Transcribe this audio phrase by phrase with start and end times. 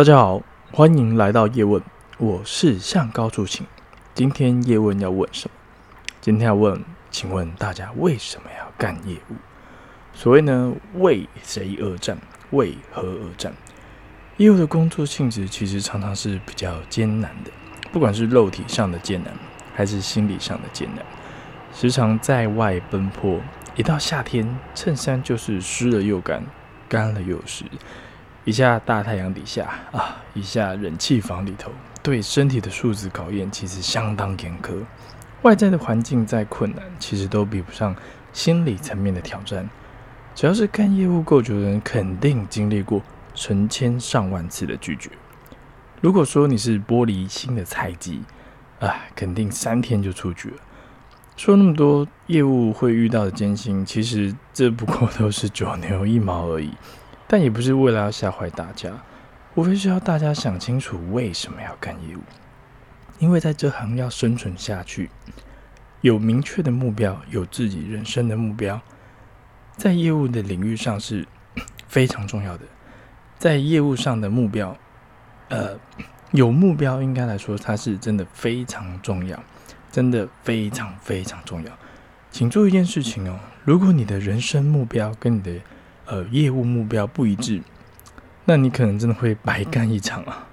[0.00, 0.40] 大家好，
[0.72, 1.82] 欢迎来到叶问，
[2.16, 3.66] 我是向高处请。
[4.14, 5.54] 今天叶问要问什么？
[6.22, 9.34] 今天要问，请问大家为什么要干业务？
[10.14, 12.16] 所谓呢，为谁而战？
[12.52, 13.52] 为何而战？
[14.38, 17.50] 业务的工作性质其实常常是比较艰难的，
[17.92, 19.34] 不管是肉体上的艰难，
[19.74, 21.04] 还是心理上的艰难。
[21.74, 23.38] 时常在外奔波，
[23.76, 26.42] 一到夏天，衬衫就是湿了又干，
[26.88, 27.66] 干了又湿。
[28.44, 31.70] 一下大太阳底下啊，一下冷气房里头，
[32.02, 34.74] 对身体的素质考验其实相当严苛。
[35.42, 37.94] 外在的环境再困难，其实都比不上
[38.32, 39.68] 心理层面的挑战。
[40.34, 43.02] 只要是干业务够久的人，肯定经历过
[43.34, 45.10] 成千上万次的拒绝。
[46.00, 48.22] 如果说你是玻璃心的菜鸡，
[48.80, 50.56] 啊，肯定三天就出局了。
[51.36, 56.70] 说那么多业务会遇到的艰辛，其实这不过都是九牛一毛而已。
[57.32, 58.90] 但也不是为了要吓坏大家，
[59.54, 62.20] 无非是要大家想清楚为什么要干业务。
[63.20, 65.08] 因为在这行要生存下去，
[66.00, 68.80] 有明确的目标，有自己人生的目标，
[69.76, 71.24] 在业务的领域上是
[71.86, 72.64] 非常重要的。
[73.38, 74.76] 在业务上的目标，
[75.50, 75.78] 呃，
[76.32, 79.40] 有目标应该来说，它是真的非常重要，
[79.92, 81.70] 真的非常非常重要。
[82.32, 85.52] 请做一件事情哦，如果你的人生目标跟你的
[86.10, 87.62] 呃，业务目标不一致，
[88.44, 90.44] 那你可能真的会白干一场啊。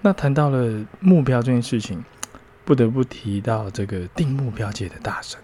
[0.00, 2.04] 那谈到了目标这件事情，
[2.64, 5.38] 不得不提到这个定目标界的大神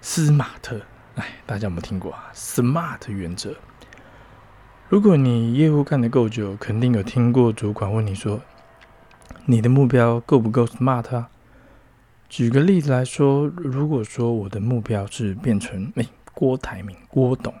[0.00, 0.80] 斯马特。
[1.16, 3.54] 哎，大家有没有听过啊？SMART 原则。
[4.88, 8.40] 如果你业务干得够久，肯定有听过主管问你说
[9.44, 11.28] ：“你的目标够不够 SMART 啊？”
[12.30, 17.52] 举个例子来说，如果说我的目标是变成哎郭台铭郭董。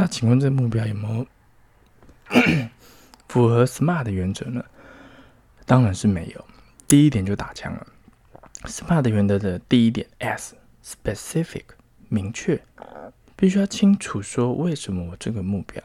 [0.00, 1.26] 那请问这目标有没有
[3.26, 4.64] 符合 SMART 的原则呢？
[5.66, 6.44] 当然是没有。
[6.86, 7.84] 第一点就打枪了。
[8.62, 11.64] SMART 原则的第一点 S，specific，
[12.08, 12.62] 明确，
[13.34, 15.82] 必须要清楚说为什么我这个目标，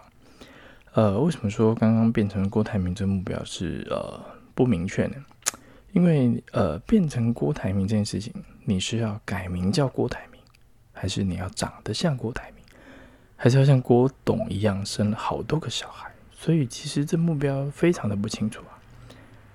[0.94, 5.16] 呃，为什么说刚刚变成郭台铭这个目标是呃不明确呢？
[5.92, 8.32] 因为呃变成郭台铭这件事情，
[8.64, 10.40] 你是要改名叫郭台铭，
[10.92, 12.53] 还是你要长得像郭台铭？
[13.44, 18.80] 还是要像郭董一样生了好多个小孩，所以其实这目标非常的不清楚啊。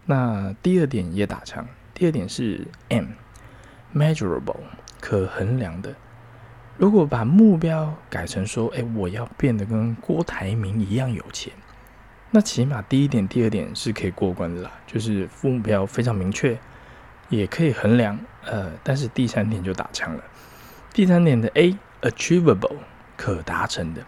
[0.04, 4.58] 那第二点也打枪，第二点是 M，measurable，
[5.00, 5.94] 可衡量的。
[6.76, 11.50] 如果把目标改成说，哎，我要变得跟郭台铭一样有钱，
[12.30, 16.58] 那起码第一点、第二点是可以过关的啦，就是目标非常明确，
[17.30, 18.18] 也可以衡量。
[18.44, 20.22] 呃，但是第三点就打枪了。
[20.92, 22.76] 第三点的 A，achievable。
[23.18, 24.00] 可达成的，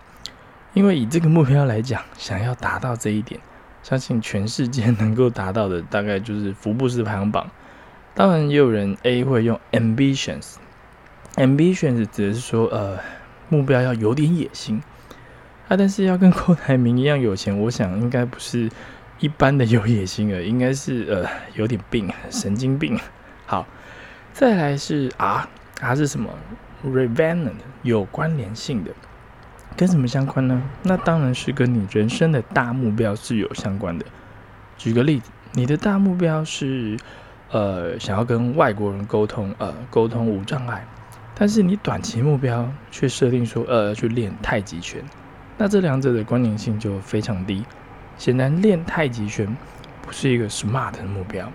[0.73, 3.41] 因为以这个目标来讲，想要达到这一点，
[3.83, 7.51] 相信全世界能够达到的大概就是福布斯排行榜。
[8.15, 12.99] 当然，也有人 A 会用 ambitions，ambitions 指的是说，呃，
[13.49, 14.81] 目标要有点野心
[15.69, 18.71] 啊，但是要跟郭台铭一样有钱，我想应该不是
[19.19, 22.99] 一般的有野心了，应该是呃有点病，神经病。
[23.47, 23.67] 好，
[24.33, 26.31] 再来是 R，R 是什么
[26.85, 27.51] ？Relevant
[27.83, 28.91] 有关联性的，
[29.77, 30.63] 跟什么相关呢？
[30.83, 34.05] 那当然是跟你人生的大目标是有相关的。
[34.77, 36.97] 举个例子，你的大目标是
[37.51, 40.87] 呃想要跟外国人沟通，呃沟通无障碍，
[41.35, 45.05] 但是你短期目标却设定说呃要去练太极拳，
[45.59, 47.65] 那这两者的关联性就非常低。
[48.17, 49.57] 显然练太极拳
[50.03, 51.51] 不是一个 smart 的目标。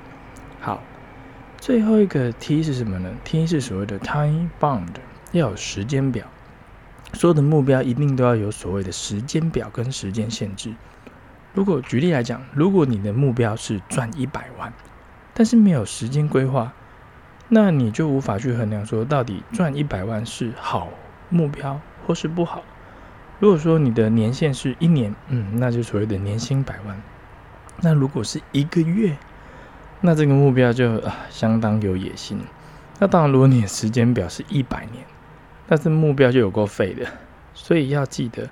[0.60, 0.82] 好，
[1.58, 4.94] 最后一个 T 是什么呢？T 是所谓的 time bound。
[5.32, 6.26] 要有时间表，
[7.14, 10.74] 所有的目标一定都要有所谓的时间表跟时间限制。
[11.54, 14.74] 如果举例来讲，如果你的目标是赚一百万，
[15.34, 16.74] 但是没有时间规划，
[17.48, 20.90] 那你就无法去衡量说到底赚一百万是好
[21.30, 22.62] 目标或是不好。
[23.40, 27.02] 如果说你的年限是一年，嗯，那就所谓的年薪百万。
[27.82, 29.18] 那如果是一个月，
[30.02, 32.40] 那这个目标就啊相当有野心。
[33.00, 35.06] 那当然，如果你的时间表是一百年。
[35.68, 37.08] 但是目标就有够废的，
[37.54, 38.50] 所以要记得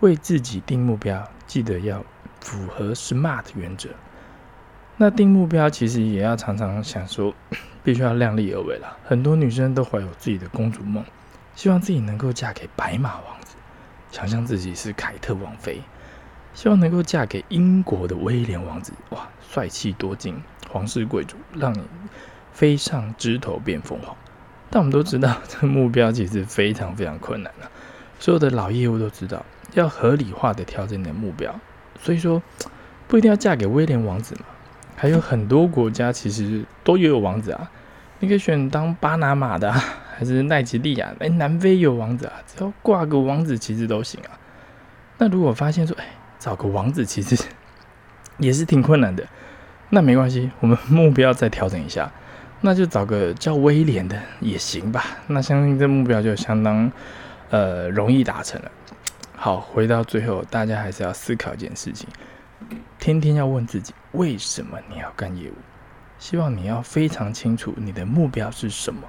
[0.00, 2.04] 为自己定目标，记得要
[2.40, 3.88] 符合 SMART 原则。
[4.98, 7.34] 那定目标其实也要常常想说，
[7.82, 8.96] 必须要量力而为啦。
[9.04, 11.02] 很多女生都怀有自己的公主梦，
[11.54, 13.56] 希望自己能够嫁给白马王子，
[14.10, 15.80] 想象自己是凯特王妃，
[16.52, 20.40] 希望能够嫁给英国的威廉王子，哇，帅气多金，
[20.70, 21.82] 皇室贵族，让你
[22.52, 24.14] 飞上枝头变凤凰。
[24.74, 27.70] 但我们都知道，这个目标其实非常非常困难了。
[28.18, 31.54] 所有的老业务都知道，要合理化的调整你的目标。
[32.00, 32.42] 所以说，
[33.06, 34.46] 不一定要嫁给威廉王子嘛，
[34.96, 37.70] 还有很多国家其实都也有王子啊。
[38.20, 39.84] 你可以选当巴拿马的，啊，
[40.16, 41.12] 还是奈及利亚？
[41.18, 44.40] 哎，南非有王子啊，只要挂个王子其实都行啊。
[45.18, 46.06] 那如果发现说，哎，
[46.38, 47.36] 找个王子其实
[48.38, 49.26] 也是挺困难的，
[49.90, 52.10] 那没关系，我们目标再调整一下，
[52.62, 55.04] 那就找个叫威廉的也行吧。
[55.26, 56.90] 那相信这目标就相当
[57.50, 58.70] 呃容易达成了。
[59.36, 62.08] 好，回到最后，大家还是要思考一件事情，
[63.00, 65.54] 天天要问自己，为什么你要干业务？
[66.20, 69.02] 希望你要非常清楚你的目标是什么，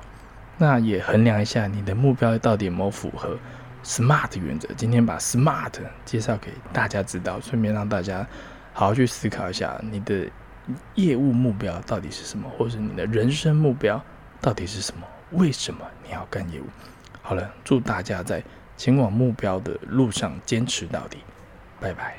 [0.58, 3.38] 那也衡量一下你的目标到底有没有符合
[3.84, 4.68] SMART 原则。
[4.76, 5.74] 今天把 SMART
[6.04, 8.26] 介绍给大家知道，顺便让大家
[8.74, 10.26] 好好去思考一下你的
[10.96, 14.04] 业务目标到底是什么，或者你的人生目标
[14.42, 15.08] 到底是什么？
[15.32, 16.66] 为什么你要干业务？
[17.22, 18.44] 好了，祝大家在
[18.78, 21.18] 前往目标的路上坚持到底，
[21.80, 22.18] 拜拜。